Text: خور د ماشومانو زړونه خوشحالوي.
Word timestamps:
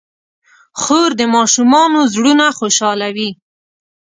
خور 0.81 1.09
د 1.19 1.21
ماشومانو 1.35 1.99
زړونه 2.13 2.45
خوشحالوي. 2.57 3.29